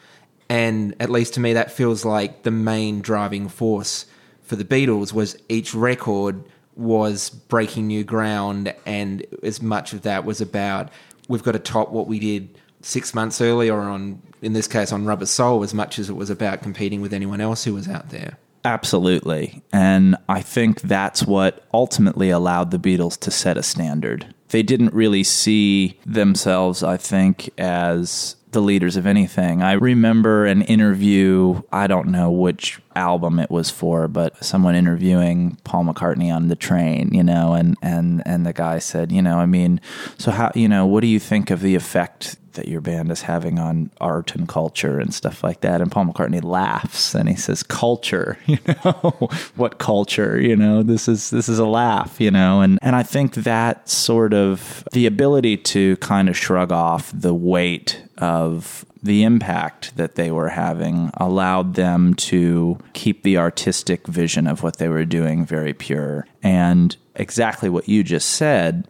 And 0.48 0.94
at 1.00 1.08
least 1.08 1.34
to 1.34 1.40
me, 1.40 1.54
that 1.54 1.72
feels 1.72 2.04
like 2.04 2.42
the 2.42 2.50
main 2.50 3.00
driving 3.00 3.48
force 3.48 4.06
for 4.42 4.56
the 4.56 4.64
Beatles 4.64 5.12
was 5.12 5.36
each 5.48 5.74
record 5.74 6.44
was 6.76 7.30
breaking 7.30 7.86
new 7.86 8.04
ground, 8.04 8.74
and 8.86 9.24
as 9.42 9.62
much 9.62 9.92
of 9.92 10.02
that 10.02 10.24
was 10.24 10.40
about 10.40 10.90
we've 11.28 11.42
got 11.42 11.52
to 11.52 11.58
top 11.58 11.90
what 11.90 12.06
we 12.06 12.18
did 12.18 12.58
six 12.82 13.14
months 13.14 13.40
earlier 13.40 13.78
on, 13.78 14.20
in 14.42 14.52
this 14.52 14.66
case, 14.66 14.92
on 14.92 15.06
Rubber 15.06 15.26
Soul, 15.26 15.62
as 15.62 15.72
much 15.72 15.98
as 15.98 16.10
it 16.10 16.16
was 16.16 16.28
about 16.28 16.62
competing 16.62 17.00
with 17.00 17.14
anyone 17.14 17.40
else 17.40 17.64
who 17.64 17.72
was 17.74 17.88
out 17.88 18.10
there. 18.10 18.36
Absolutely. 18.64 19.62
And 19.72 20.16
I 20.28 20.42
think 20.42 20.82
that's 20.82 21.24
what 21.24 21.66
ultimately 21.72 22.30
allowed 22.30 22.70
the 22.70 22.78
Beatles 22.78 23.18
to 23.20 23.30
set 23.30 23.56
a 23.56 23.62
standard. 23.62 24.34
They 24.48 24.62
didn't 24.62 24.92
really 24.92 25.24
see 25.24 25.98
themselves, 26.04 26.82
I 26.82 26.96
think, 26.96 27.50
as 27.58 28.36
the 28.50 28.60
leaders 28.60 28.96
of 28.96 29.06
anything. 29.06 29.62
I 29.62 29.72
remember 29.72 30.44
an 30.44 30.62
interview, 30.62 31.62
I 31.72 31.86
don't 31.86 32.08
know 32.08 32.30
which 32.30 32.80
album 32.96 33.38
it 33.38 33.50
was 33.50 33.70
for, 33.70 34.08
but 34.08 34.42
someone 34.44 34.74
interviewing 34.74 35.58
Paul 35.64 35.84
McCartney 35.84 36.34
on 36.34 36.48
the 36.48 36.56
train, 36.56 37.10
you 37.12 37.22
know, 37.22 37.54
and 37.54 37.76
and 37.82 38.22
and 38.26 38.46
the 38.46 38.52
guy 38.52 38.78
said, 38.78 39.12
you 39.12 39.22
know, 39.22 39.38
I 39.38 39.46
mean, 39.46 39.80
so 40.18 40.30
how, 40.30 40.50
you 40.54 40.68
know, 40.68 40.86
what 40.86 41.00
do 41.00 41.06
you 41.06 41.20
think 41.20 41.50
of 41.50 41.60
the 41.60 41.74
effect 41.74 42.36
that 42.54 42.68
your 42.68 42.80
band 42.80 43.10
is 43.10 43.22
having 43.22 43.58
on 43.58 43.90
art 44.00 44.34
and 44.34 44.48
culture 44.48 44.98
and 44.98 45.12
stuff 45.14 45.42
like 45.42 45.60
that. 45.62 45.80
And 45.80 45.90
Paul 45.90 46.06
McCartney 46.06 46.42
laughs 46.42 47.14
and 47.14 47.28
he 47.28 47.36
says, 47.36 47.62
"Culture, 47.62 48.38
you 48.46 48.58
know, 48.66 49.30
what 49.56 49.78
culture? 49.78 50.40
You 50.40 50.56
know, 50.56 50.82
this 50.82 51.08
is 51.08 51.30
this 51.30 51.48
is 51.48 51.58
a 51.58 51.66
laugh, 51.66 52.20
you 52.20 52.30
know." 52.30 52.60
And 52.60 52.78
and 52.82 52.96
I 52.96 53.02
think 53.02 53.34
that 53.34 53.88
sort 53.88 54.34
of 54.34 54.86
the 54.92 55.06
ability 55.06 55.56
to 55.58 55.96
kind 55.98 56.28
of 56.28 56.36
shrug 56.36 56.72
off 56.72 57.10
the 57.14 57.34
weight 57.34 58.02
of 58.18 58.84
the 59.02 59.24
impact 59.24 59.96
that 59.96 60.14
they 60.14 60.30
were 60.30 60.50
having 60.50 61.10
allowed 61.14 61.74
them 61.74 62.14
to 62.14 62.78
keep 62.92 63.22
the 63.22 63.36
artistic 63.36 64.06
vision 64.06 64.46
of 64.46 64.62
what 64.62 64.76
they 64.76 64.88
were 64.88 65.04
doing 65.04 65.44
very 65.44 65.74
pure. 65.74 66.26
And 66.42 66.96
exactly 67.16 67.68
what 67.68 67.88
you 67.88 68.04
just 68.04 68.28
said, 68.28 68.86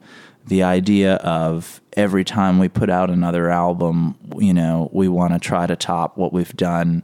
the 0.47 0.63
idea 0.63 1.15
of 1.17 1.81
every 1.95 2.25
time 2.25 2.59
we 2.59 2.69
put 2.69 2.91
out 2.91 3.11
another 3.11 3.49
album, 3.49 4.17
you 4.39 4.53
know, 4.53 4.91
we 4.93 5.09
want 5.09 5.33
to 5.33 5.39
try 5.39 5.67
to 5.67 5.77
top 5.77 6.19
what 6.19 6.33
we've 6.33 6.57
done 6.57 7.03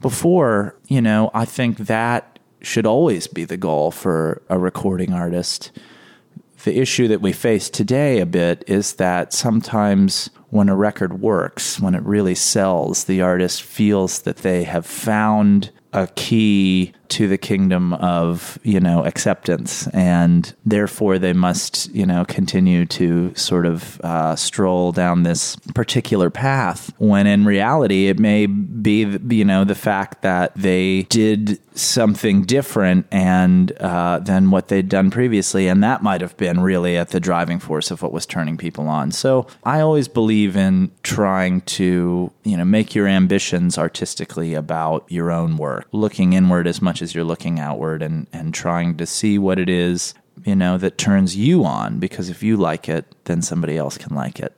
before, 0.00 0.76
you 0.88 1.00
know, 1.00 1.30
I 1.32 1.44
think 1.44 1.78
that 1.78 2.38
should 2.60 2.86
always 2.86 3.26
be 3.26 3.44
the 3.44 3.56
goal 3.56 3.90
for 3.90 4.42
a 4.48 4.58
recording 4.58 5.12
artist. 5.12 5.70
The 6.64 6.78
issue 6.78 7.08
that 7.08 7.20
we 7.20 7.32
face 7.32 7.70
today 7.70 8.20
a 8.20 8.26
bit 8.26 8.62
is 8.66 8.94
that 8.94 9.32
sometimes 9.32 10.30
when 10.52 10.68
a 10.68 10.76
record 10.76 11.22
works, 11.22 11.80
when 11.80 11.94
it 11.94 12.02
really 12.02 12.34
sells, 12.34 13.04
the 13.04 13.22
artist 13.22 13.62
feels 13.62 14.20
that 14.20 14.36
they 14.36 14.64
have 14.64 14.84
found 14.84 15.70
a 15.92 16.06
key 16.08 16.92
to 17.12 17.28
the 17.28 17.36
kingdom 17.36 17.92
of 17.92 18.58
you 18.62 18.80
know 18.80 19.04
acceptance. 19.04 19.86
And 19.88 20.52
therefore 20.64 21.18
they 21.18 21.34
must 21.34 21.94
you 21.94 22.06
know 22.06 22.24
continue 22.24 22.86
to 22.86 23.34
sort 23.34 23.66
of 23.66 24.00
uh, 24.00 24.34
stroll 24.34 24.92
down 24.92 25.22
this 25.22 25.56
particular 25.74 26.30
path 26.30 26.92
when 26.98 27.26
in 27.26 27.44
reality 27.44 28.06
it 28.06 28.18
may 28.18 28.46
be 28.46 29.18
you 29.28 29.44
know 29.44 29.64
the 29.64 29.74
fact 29.74 30.22
that 30.22 30.54
they 30.54 31.02
did 31.04 31.60
something 31.74 32.42
different 32.42 33.06
and 33.10 33.72
uh, 33.72 34.18
than 34.18 34.50
what 34.50 34.68
they'd 34.68 34.88
done 34.88 35.10
previously. 35.10 35.68
And 35.68 35.82
that 35.82 36.02
might 36.02 36.20
have 36.20 36.36
been 36.36 36.60
really 36.60 36.96
at 36.96 37.10
the 37.10 37.20
driving 37.20 37.58
force 37.58 37.90
of 37.90 38.02
what 38.02 38.12
was 38.12 38.26
turning 38.26 38.56
people 38.56 38.88
on. 38.88 39.10
So 39.12 39.46
i 39.64 39.80
always 39.80 40.08
believe 40.08 40.56
in 40.56 40.90
trying 41.02 41.60
to 41.62 42.32
you 42.44 42.56
know 42.56 42.64
make 42.64 42.94
your 42.94 43.06
ambitions 43.06 43.76
artistically 43.76 44.54
about 44.54 45.04
your 45.08 45.30
own 45.30 45.58
work 45.58 45.81
looking 45.92 46.32
inward 46.32 46.66
as 46.66 46.80
much 46.80 47.02
as 47.02 47.14
you're 47.14 47.24
looking 47.24 47.58
outward 47.58 48.02
and, 48.02 48.26
and 48.32 48.54
trying 48.54 48.96
to 48.96 49.06
see 49.06 49.38
what 49.38 49.58
it 49.58 49.68
is, 49.68 50.14
you 50.44 50.56
know, 50.56 50.78
that 50.78 50.98
turns 50.98 51.36
you 51.36 51.64
on. 51.64 51.98
Because 51.98 52.28
if 52.28 52.42
you 52.42 52.56
like 52.56 52.88
it, 52.88 53.06
then 53.24 53.42
somebody 53.42 53.76
else 53.76 53.98
can 53.98 54.14
like 54.14 54.40
it. 54.40 54.54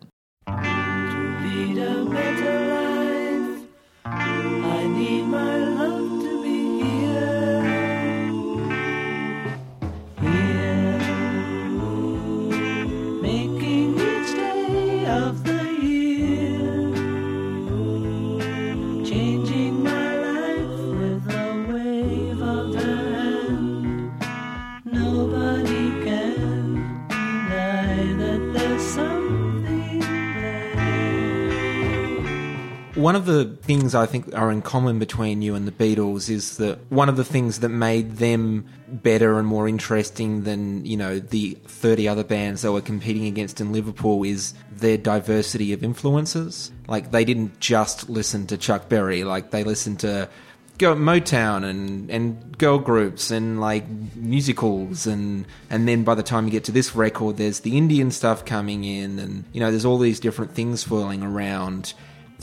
One 33.04 33.16
of 33.16 33.26
the 33.26 33.44
things 33.60 33.94
I 33.94 34.06
think 34.06 34.34
are 34.34 34.50
in 34.50 34.62
common 34.62 34.98
between 34.98 35.42
you 35.42 35.54
and 35.54 35.68
the 35.68 35.72
Beatles 35.72 36.30
is 36.30 36.56
that 36.56 36.90
one 36.90 37.10
of 37.10 37.18
the 37.18 37.24
things 37.24 37.60
that 37.60 37.68
made 37.68 38.16
them 38.16 38.64
better 38.88 39.38
and 39.38 39.46
more 39.46 39.68
interesting 39.68 40.44
than, 40.44 40.86
you 40.86 40.96
know, 40.96 41.18
the 41.18 41.58
30 41.66 42.08
other 42.08 42.24
bands 42.24 42.62
they 42.62 42.70
were 42.70 42.80
competing 42.80 43.26
against 43.26 43.60
in 43.60 43.72
Liverpool 43.72 44.24
is 44.24 44.54
their 44.72 44.96
diversity 44.96 45.74
of 45.74 45.84
influences. 45.84 46.72
Like, 46.88 47.10
they 47.10 47.26
didn't 47.26 47.60
just 47.60 48.08
listen 48.08 48.46
to 48.46 48.56
Chuck 48.56 48.88
Berry, 48.88 49.22
like, 49.22 49.50
they 49.50 49.64
listened 49.64 50.00
to 50.00 50.30
Motown 50.78 51.62
and 51.62 52.10
and 52.10 52.56
girl 52.58 52.78
groups 52.78 53.30
and 53.30 53.60
like 53.60 53.84
musicals. 54.16 55.06
And 55.06 55.44
and 55.68 55.86
then 55.86 56.04
by 56.04 56.14
the 56.14 56.22
time 56.22 56.46
you 56.46 56.50
get 56.50 56.64
to 56.64 56.72
this 56.72 56.96
record 56.96 57.36
there's 57.36 57.60
the 57.60 57.76
Indian 57.76 58.10
stuff 58.10 58.44
coming 58.44 58.82
in 58.82 59.18
and 59.18 59.44
you 59.52 59.60
know 59.60 59.70
there's 59.70 59.84
all 59.84 59.98
these 59.98 60.18
different 60.18 60.52
things 60.52 60.80
swirling 60.80 61.22
around 61.22 61.94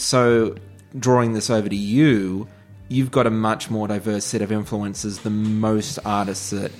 so 0.02 0.56
drawing 0.98 1.34
this 1.34 1.50
over 1.50 1.70
to 1.70 1.76
you 1.76 2.48
you've 2.90 3.12
got 3.12 3.26
a 3.26 3.32
much 3.32 3.70
more 3.70 3.88
diverse 3.88 4.26
set 4.26 4.42
of 4.42 4.52
influences 4.52 5.20
than 5.20 5.60
most 5.60 5.98
artists 6.04 6.50
that 6.50 6.72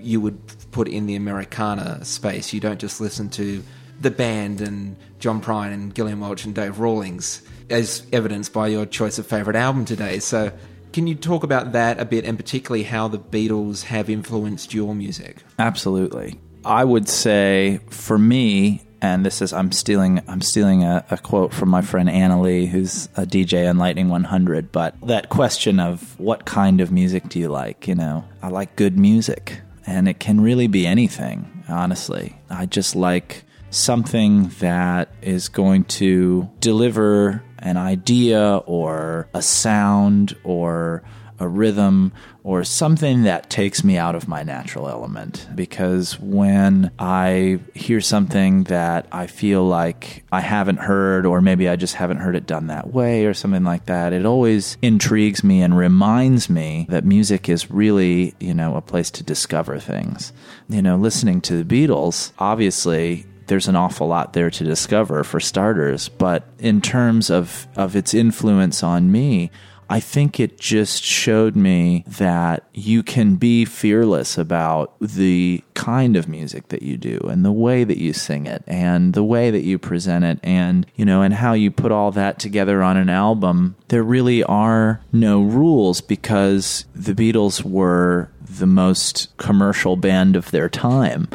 you 0.00 0.20
would 0.20 0.38
put 0.72 0.88
in 0.88 1.06
the 1.06 1.14
Americana 1.14 2.04
space 2.04 2.52
you 2.52 2.60
don't 2.60 2.80
just 2.80 3.00
listen 3.00 3.28
to 3.28 3.62
the 4.00 4.10
band 4.10 4.60
and 4.60 4.96
John 5.20 5.40
Prine 5.40 5.72
and 5.72 5.94
Gillian 5.94 6.18
Welch 6.18 6.44
and 6.44 6.54
Dave 6.54 6.80
Rawlings 6.80 7.42
as 7.70 8.04
evidenced 8.12 8.52
by 8.52 8.66
your 8.66 8.84
choice 8.84 9.18
of 9.18 9.26
favorite 9.26 9.56
album 9.56 9.84
today 9.84 10.18
so 10.18 10.52
can 10.92 11.06
you 11.06 11.14
talk 11.14 11.42
about 11.42 11.72
that 11.72 11.98
a 11.98 12.04
bit, 12.04 12.26
and 12.26 12.36
particularly 12.36 12.82
how 12.82 13.08
the 13.08 13.18
Beatles 13.18 13.84
have 13.84 14.10
influenced 14.10 14.74
your 14.74 14.94
music? 14.94 15.38
Absolutely. 15.58 16.38
I 16.66 16.84
would 16.84 17.08
say 17.08 17.80
for 17.88 18.18
me, 18.18 18.82
and 19.02 19.26
this 19.26 19.42
is 19.42 19.52
I'm 19.52 19.72
stealing 19.72 20.22
I'm 20.28 20.40
stealing 20.40 20.84
a, 20.84 21.04
a 21.10 21.18
quote 21.18 21.52
from 21.52 21.68
my 21.68 21.82
friend 21.82 22.08
Anna 22.08 22.40
Lee, 22.40 22.66
who's 22.66 23.06
a 23.16 23.26
DJ 23.26 23.68
on 23.68 23.76
Lightning 23.76 24.08
100. 24.08 24.70
But 24.70 24.94
that 25.02 25.28
question 25.28 25.80
of 25.80 26.18
what 26.18 26.46
kind 26.46 26.80
of 26.80 26.92
music 26.92 27.28
do 27.28 27.38
you 27.38 27.48
like? 27.48 27.88
You 27.88 27.96
know, 27.96 28.24
I 28.40 28.48
like 28.48 28.76
good 28.76 28.96
music, 28.96 29.60
and 29.86 30.08
it 30.08 30.20
can 30.20 30.40
really 30.40 30.68
be 30.68 30.86
anything. 30.86 31.64
Honestly, 31.68 32.36
I 32.48 32.66
just 32.66 32.94
like 32.94 33.44
something 33.70 34.48
that 34.60 35.12
is 35.20 35.48
going 35.48 35.84
to 35.84 36.48
deliver 36.60 37.42
an 37.58 37.76
idea 37.76 38.56
or 38.66 39.28
a 39.34 39.42
sound 39.42 40.36
or 40.44 41.02
a 41.42 41.48
rhythm 41.48 42.12
or 42.44 42.64
something 42.64 43.22
that 43.24 43.50
takes 43.50 43.84
me 43.84 43.96
out 43.96 44.14
of 44.14 44.26
my 44.26 44.42
natural 44.42 44.88
element. 44.88 45.46
Because 45.54 46.18
when 46.18 46.90
I 46.98 47.60
hear 47.74 48.00
something 48.00 48.64
that 48.64 49.06
I 49.12 49.26
feel 49.26 49.64
like 49.64 50.24
I 50.32 50.40
haven't 50.40 50.78
heard, 50.78 51.26
or 51.26 51.40
maybe 51.40 51.68
I 51.68 51.76
just 51.76 51.94
haven't 51.94 52.18
heard 52.18 52.36
it 52.36 52.46
done 52.46 52.68
that 52.68 52.92
way, 52.92 53.26
or 53.26 53.34
something 53.34 53.64
like 53.64 53.86
that, 53.86 54.12
it 54.12 54.26
always 54.26 54.76
intrigues 54.82 55.44
me 55.44 55.62
and 55.62 55.76
reminds 55.76 56.48
me 56.48 56.86
that 56.88 57.04
music 57.04 57.48
is 57.48 57.70
really, 57.70 58.34
you 58.40 58.54
know, 58.54 58.76
a 58.76 58.80
place 58.80 59.10
to 59.12 59.22
discover 59.22 59.78
things. 59.78 60.32
You 60.68 60.82
know, 60.82 60.96
listening 60.96 61.40
to 61.42 61.62
the 61.62 61.86
Beatles, 61.86 62.32
obviously, 62.38 63.26
there's 63.46 63.68
an 63.68 63.76
awful 63.76 64.06
lot 64.06 64.32
there 64.32 64.50
to 64.50 64.64
discover 64.64 65.24
for 65.24 65.40
starters. 65.40 66.08
But 66.08 66.46
in 66.58 66.80
terms 66.80 67.30
of, 67.30 67.66
of 67.76 67.96
its 67.96 68.14
influence 68.14 68.82
on 68.82 69.12
me, 69.12 69.50
I 69.92 70.00
think 70.00 70.40
it 70.40 70.58
just 70.58 71.04
showed 71.04 71.54
me 71.54 72.02
that 72.06 72.64
you 72.72 73.02
can 73.02 73.36
be 73.36 73.66
fearless 73.66 74.38
about 74.38 74.98
the 75.00 75.62
kind 75.74 76.16
of 76.16 76.26
music 76.26 76.68
that 76.68 76.80
you 76.80 76.96
do 76.96 77.18
and 77.28 77.44
the 77.44 77.52
way 77.52 77.84
that 77.84 77.98
you 77.98 78.14
sing 78.14 78.46
it 78.46 78.64
and 78.66 79.12
the 79.12 79.22
way 79.22 79.50
that 79.50 79.64
you 79.64 79.78
present 79.78 80.24
it 80.24 80.40
and 80.42 80.86
you 80.96 81.04
know 81.04 81.20
and 81.20 81.34
how 81.34 81.52
you 81.52 81.70
put 81.70 81.92
all 81.92 82.10
that 82.10 82.38
together 82.38 82.82
on 82.82 82.96
an 82.96 83.10
album 83.10 83.76
there 83.88 84.02
really 84.02 84.42
are 84.44 85.02
no 85.12 85.42
rules 85.42 86.00
because 86.00 86.86
the 86.94 87.12
Beatles 87.12 87.62
were 87.62 88.30
the 88.40 88.66
most 88.66 89.36
commercial 89.36 89.96
band 89.96 90.36
of 90.36 90.52
their 90.52 90.70
time 90.70 91.28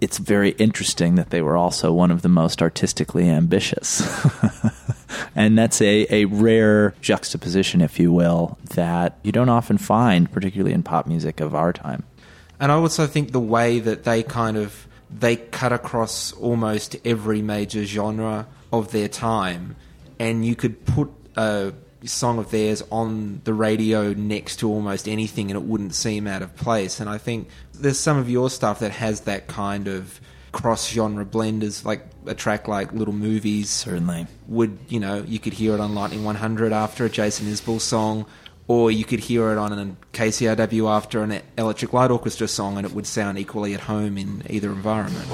it's 0.00 0.16
very 0.16 0.50
interesting 0.52 1.16
that 1.16 1.28
they 1.28 1.42
were 1.42 1.58
also 1.58 1.92
one 1.92 2.10
of 2.10 2.22
the 2.22 2.28
most 2.28 2.62
artistically 2.62 3.28
ambitious. 3.28 4.00
and 5.34 5.58
that's 5.58 5.80
a, 5.80 6.06
a 6.10 6.24
rare 6.26 6.94
juxtaposition, 7.00 7.80
if 7.80 7.98
you 7.98 8.12
will, 8.12 8.58
that 8.74 9.18
you 9.22 9.32
don't 9.32 9.48
often 9.48 9.78
find, 9.78 10.30
particularly 10.30 10.72
in 10.72 10.82
pop 10.82 11.06
music 11.06 11.40
of 11.40 11.54
our 11.54 11.72
time. 11.72 12.04
And 12.60 12.72
I 12.72 12.74
also 12.74 13.06
think 13.06 13.32
the 13.32 13.40
way 13.40 13.78
that 13.80 14.04
they 14.04 14.22
kind 14.22 14.56
of 14.56 14.86
they 15.10 15.36
cut 15.36 15.72
across 15.72 16.32
almost 16.32 16.96
every 17.04 17.40
major 17.40 17.84
genre 17.84 18.46
of 18.72 18.92
their 18.92 19.08
time, 19.08 19.76
and 20.18 20.44
you 20.44 20.54
could 20.54 20.84
put 20.84 21.10
a 21.36 21.72
song 22.04 22.38
of 22.38 22.50
theirs 22.50 22.82
on 22.90 23.40
the 23.44 23.54
radio 23.54 24.12
next 24.12 24.56
to 24.56 24.68
almost 24.68 25.08
anything, 25.08 25.50
and 25.50 25.58
it 25.58 25.66
wouldn't 25.66 25.94
seem 25.94 26.26
out 26.26 26.42
of 26.42 26.54
place. 26.56 27.00
And 27.00 27.08
I 27.08 27.18
think 27.18 27.48
there's 27.72 27.98
some 27.98 28.18
of 28.18 28.28
your 28.28 28.50
stuff 28.50 28.80
that 28.80 28.92
has 28.92 29.22
that 29.22 29.46
kind 29.46 29.88
of 29.88 30.20
cross 30.58 30.90
genre 30.90 31.24
blend 31.24 31.62
as 31.62 31.84
like 31.84 32.04
a 32.26 32.34
track 32.34 32.66
like 32.66 32.92
Little 32.92 33.14
Movies 33.14 33.70
Certainly. 33.70 34.26
would 34.48 34.76
you 34.88 34.98
know 34.98 35.22
you 35.24 35.38
could 35.38 35.52
hear 35.52 35.72
it 35.74 35.80
on 35.80 35.94
Lightning 35.94 36.24
100 36.24 36.72
after 36.72 37.04
a 37.04 37.08
Jason 37.08 37.46
Isbell 37.46 37.80
song 37.80 38.26
or 38.66 38.90
you 38.90 39.04
could 39.04 39.20
hear 39.20 39.52
it 39.52 39.56
on 39.56 39.72
a 39.72 39.96
KCRW 40.12 40.90
after 40.90 41.22
an 41.22 41.40
Electric 41.56 41.92
Light 41.92 42.10
Orchestra 42.10 42.48
song 42.48 42.76
and 42.76 42.84
it 42.84 42.92
would 42.92 43.06
sound 43.06 43.38
equally 43.38 43.72
at 43.72 43.80
home 43.80 44.18
in 44.18 44.42
either 44.50 44.70
environment. 44.72 45.28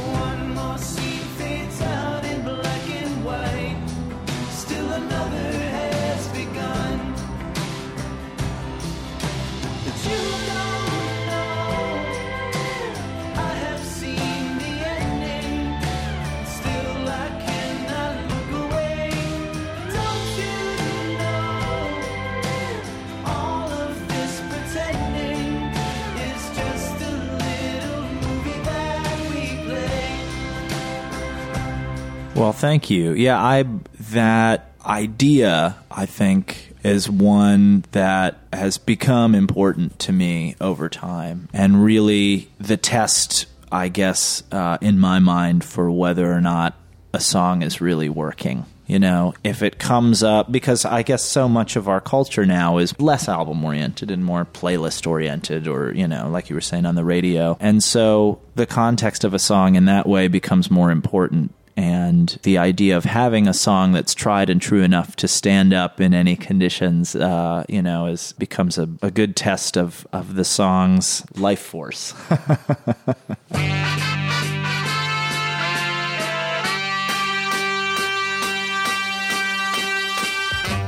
Well, 32.45 32.53
thank 32.53 32.91
you. 32.91 33.15
Yeah, 33.15 33.43
I 33.43 33.65
that 34.11 34.73
idea 34.85 35.77
I 35.91 36.05
think 36.05 36.75
is 36.83 37.09
one 37.09 37.87
that 37.93 38.37
has 38.53 38.77
become 38.77 39.35
important 39.35 39.99
to 40.01 40.13
me 40.13 40.55
over 40.61 40.91
time, 40.91 41.49
and 41.55 41.83
really 41.83 42.51
the 42.59 42.77
test, 42.77 43.47
I 43.73 43.89
guess, 43.89 44.43
uh, 44.53 44.77
in 44.83 44.99
my 44.99 45.21
mind 45.21 45.65
for 45.65 45.91
whether 45.91 46.31
or 46.31 46.43
not 46.43 46.75
a 47.15 47.19
song 47.19 47.63
is 47.63 47.81
really 47.81 48.11
working. 48.11 48.67
You 48.87 48.99
know, 48.99 49.33
if 49.43 49.63
it 49.63 49.79
comes 49.79 50.23
up, 50.23 50.53
because 50.53 50.85
I 50.85 51.03
guess 51.03 51.23
so 51.23 51.49
much 51.49 51.77
of 51.77 51.89
our 51.89 52.03
culture 52.03 52.45
now 52.45 52.77
is 52.77 52.93
less 53.01 53.27
album 53.27 53.65
oriented 53.65 54.11
and 54.11 54.23
more 54.23 54.45
playlist 54.45 55.07
oriented, 55.07 55.67
or, 55.67 55.95
you 55.95 56.07
know, 56.07 56.29
like 56.29 56.51
you 56.51 56.57
were 56.57 56.61
saying 56.61 56.85
on 56.85 56.95
the 56.95 57.07
radio. 57.07 57.57
And 57.59 57.83
so 57.83 58.43
the 58.55 58.67
context 58.67 59.25
of 59.25 59.33
a 59.33 59.39
song 59.39 59.77
in 59.77 59.87
that 59.87 60.07
way 60.07 60.29
becomes 60.29 60.71
more 60.71 60.91
important 60.91 61.55
and 61.77 62.39
the 62.43 62.59
idea 62.59 62.97
of 62.97 63.05
having 63.05 63.49
a 63.49 63.55
song 63.55 63.93
that's 63.93 64.15
tried 64.15 64.49
and 64.51 64.61
true 64.61 64.83
enough 64.83 65.17
to 65.17 65.29
stand 65.29 65.73
up 65.73 66.01
in 66.01 66.15
any 66.15 66.37
conditions, 66.37 67.17
uh, 67.17 67.65
you 67.69 67.83
know, 67.83 68.07
is 68.07 68.33
becomes 68.39 68.79
a, 68.79 68.89
a 69.03 69.11
good 69.11 69.37
test 69.37 69.77
of 69.77 70.07
of 70.13 70.35
the 70.35 70.45
song's 70.45 71.25
life 71.37 71.61
force. 71.61 72.15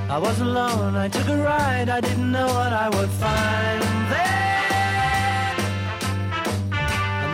I 0.08 0.18
was 0.18 0.40
alone, 0.40 0.96
I 0.96 1.08
took 1.08 1.28
a 1.28 1.36
ride, 1.36 1.90
I 1.90 2.00
didn't 2.00 2.32
know 2.32 2.46
what 2.46 2.72
I 2.72 2.88
would 2.88 3.10
find 3.10 3.82
there. 4.10 4.65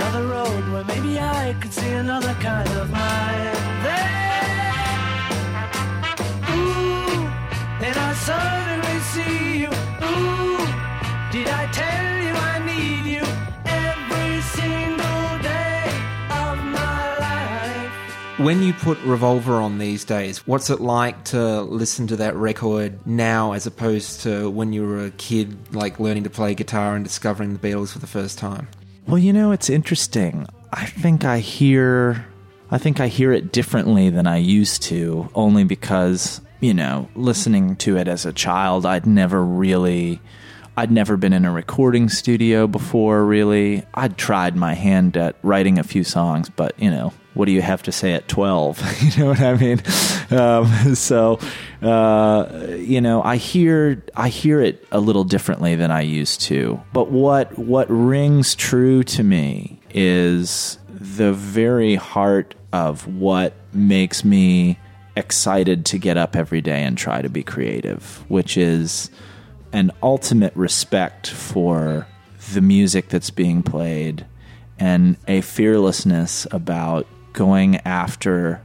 Another 0.03 0.27
road 0.27 0.69
where 0.73 0.85
maybe 0.85 1.21
I 1.21 1.55
could 1.61 1.73
see 1.73 1.89
another 1.93 2.35
kind 2.35 2.69
of 2.71 2.91
mind. 2.91 3.57
Ooh, 6.51 7.31
then 7.79 7.97
I 7.97 8.13
suddenly 8.15 8.99
see 9.13 9.61
you. 9.61 9.69
Ooh, 10.03 10.59
did 11.31 11.47
I 11.47 11.69
tell 11.71 12.19
you 12.25 12.33
I 12.35 12.59
need 12.67 13.05
you 13.15 13.23
every 13.65 14.41
single 14.43 15.39
day 15.41 15.85
of 16.31 16.59
my 16.65 17.19
life? 17.21 18.41
When 18.41 18.61
you 18.65 18.73
put 18.73 18.99
Revolver 19.05 19.55
on 19.55 19.79
these 19.79 20.05
days, 20.05 20.45
what's 20.49 20.69
it 20.69 20.81
like 20.81 21.23
to 21.27 21.63
listen 21.63 22.09
to 22.09 22.17
that 22.17 22.35
record 22.35 23.07
now 23.07 23.53
as 23.53 23.69
opposed 23.69 24.23
to 24.23 24.51
when 24.51 24.73
you 24.73 24.85
were 24.85 25.05
a 25.05 25.11
kid, 25.13 25.73
like 25.73 26.01
learning 26.01 26.25
to 26.25 26.31
play 26.31 26.57
guitar 26.57 26.97
and 26.97 27.05
discovering 27.05 27.53
the 27.57 27.61
Beatles 27.61 27.93
for 27.93 28.01
the 28.01 28.09
first 28.09 28.37
time? 28.37 28.67
Well, 29.07 29.19
you 29.19 29.33
know, 29.33 29.53
it's 29.53 29.69
interesting. 29.69 30.47
I 30.73 30.87
think 30.87 31.25
I 31.25 31.39
hear 31.39 32.27
I 32.71 32.79
think 32.79 33.01
I 33.01 33.09
hear 33.09 33.33
it 33.33 33.53
differently 33.53 34.09
than 34.09 34.27
I 34.27 34.39
used 34.39 34.83
to, 34.85 35.29
only 35.35 35.65
because, 35.65 36.41
you 36.61 36.73
know, 36.73 37.09
listening 37.15 37.77
to 37.77 37.99
it 37.99 38.09
as 38.09 38.25
a 38.25 38.33
child, 38.33 38.87
I'd 38.87 39.07
never 39.07 39.45
really 39.45 40.21
I'd 40.75 40.91
never 40.91 41.19
been 41.19 41.35
in 41.35 41.45
a 41.45 41.53
recording 41.53 42.09
studio 42.09 42.67
before, 42.67 43.25
really. 43.27 43.85
I'd 43.93 44.17
tried 44.17 44.57
my 44.57 44.73
hand 44.73 45.19
at 45.19 45.37
writing 45.43 45.79
a 45.79 45.83
few 45.83 46.03
songs, 46.03 46.49
but, 46.49 46.79
you 46.79 46.91
know, 46.91 47.13
what 47.35 47.45
do 47.45 47.53
you 47.53 47.61
have 47.61 47.83
to 47.83 47.93
say 47.93 48.15
at 48.15 48.27
12? 48.27 49.03
you 49.17 49.23
know 49.23 49.31
what 49.31 49.41
I 49.41 49.55
mean? 49.55 49.83
Um, 50.31 50.95
so, 50.95 51.39
uh, 51.83 52.77
you 52.77 53.01
know, 53.01 53.23
I 53.23 53.37
hear, 53.37 54.03
I 54.17 54.29
hear 54.29 54.61
it 54.61 54.87
a 54.93 55.01
little 55.01 55.25
differently 55.25 55.75
than 55.75 55.91
I 55.91 56.03
used 56.03 56.43
to. 56.43 56.81
But 56.93 57.11
what, 57.11 57.59
what 57.59 57.87
rings 57.91 58.55
true 58.55 59.03
to 59.05 59.23
me 59.23 59.81
is 59.91 60.79
the 60.89 61.33
very 61.33 61.97
heart 61.97 62.55
of 62.73 63.07
what 63.07 63.55
makes 63.73 64.25
me 64.25 64.79
excited 65.17 65.85
to 65.87 65.99
get 65.99 66.17
up 66.17 66.37
every 66.37 66.61
day 66.61 66.83
and 66.83 66.97
try 66.97 67.21
to 67.21 67.29
be 67.29 67.43
creative, 67.43 68.25
which 68.29 68.57
is 68.57 69.11
an 69.73 69.91
ultimate 70.03 70.55
respect 70.55 71.29
for 71.29 72.07
the 72.55 72.61
music 72.61 73.09
that's 73.09 73.31
being 73.31 73.63
played 73.63 74.27
and 74.79 75.17
a 75.29 75.41
fearlessness 75.41 76.47
about 76.51 77.07
going 77.33 77.77
after 77.79 78.61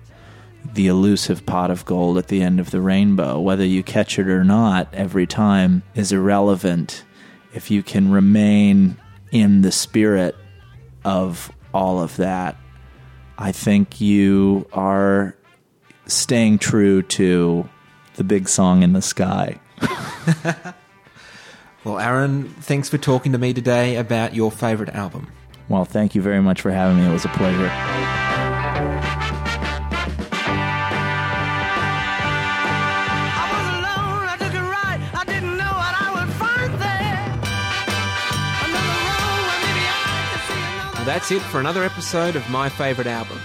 the 0.74 0.88
elusive 0.88 1.46
pot 1.46 1.72
of 1.72 1.86
gold 1.86 2.18
at 2.18 2.28
the 2.28 2.42
end 2.42 2.60
of 2.60 2.72
the 2.72 2.82
rainbow. 2.82 3.40
Whether 3.40 3.66
you 3.66 3.84
catch 3.84 4.20
it 4.20 4.28
or 4.28 4.44
not 4.44 4.94
every 4.94 5.28
time 5.28 5.84
is 5.96 6.12
irrelevant 6.12 7.04
if 7.54 7.72
you 7.72 7.84
can 7.84 8.12
remain 8.12 8.98
in 9.32 9.62
the 9.62 9.72
spirit 9.72 10.36
of 11.04 11.52
all 11.74 12.02
of 12.02 12.18
that. 12.18 12.58
I 13.38 13.52
think 13.52 14.02
you 14.02 14.68
are 14.74 15.36
staying 16.06 16.60
true 16.60 17.02
to 17.04 17.68
the 18.16 18.24
big 18.24 18.50
song 18.50 18.84
in 18.84 18.94
the 18.94 19.02
sky. 19.02 19.60
Well, 21.88 22.00
Aaron, 22.00 22.50
thanks 22.50 22.90
for 22.90 22.98
talking 22.98 23.32
to 23.32 23.38
me 23.38 23.54
today 23.54 23.96
about 23.96 24.36
your 24.36 24.52
favorite 24.52 24.90
album. 24.90 25.32
Well, 25.70 25.86
thank 25.86 26.16
you 26.16 26.22
very 26.22 26.42
much 26.42 26.60
for 26.60 26.70
having 26.70 26.98
me. 26.98 27.08
It 27.08 27.14
was 27.14 27.24
a 27.24 27.30
pleasure. 27.30 28.27
That's 41.18 41.32
it 41.32 41.42
for 41.42 41.60
another 41.60 41.84
episode 41.84 42.36
of 42.36 42.48
My 42.48 42.70
Favorite 42.70 43.08
Album. 43.08 43.40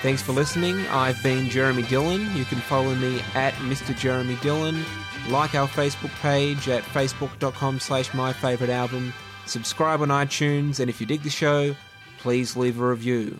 Thanks 0.00 0.22
for 0.22 0.32
listening. 0.32 0.86
I've 0.86 1.22
been 1.22 1.50
Jeremy 1.50 1.82
Dylan. 1.82 2.34
You 2.34 2.46
can 2.46 2.60
follow 2.60 2.94
me 2.94 3.20
at 3.34 3.52
Mr. 3.56 3.94
Jeremy 3.94 4.36
Dylan. 4.36 4.82
Like 5.28 5.54
our 5.54 5.68
Facebook 5.68 6.18
page 6.22 6.66
at 6.70 6.82
facebook.com 6.82 7.78
slash 7.78 8.14
my 8.14 8.32
favorite 8.32 8.70
album. 8.70 9.12
Subscribe 9.44 10.00
on 10.00 10.08
iTunes, 10.08 10.80
and 10.80 10.88
if 10.88 10.98
you 10.98 11.06
dig 11.06 11.22
the 11.22 11.28
show, 11.28 11.76
please 12.20 12.56
leave 12.56 12.80
a 12.80 12.88
review. 12.88 13.38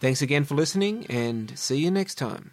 Thanks 0.00 0.22
again 0.22 0.44
for 0.44 0.54
listening, 0.54 1.04
and 1.10 1.52
see 1.58 1.80
you 1.80 1.90
next 1.90 2.14
time. 2.14 2.52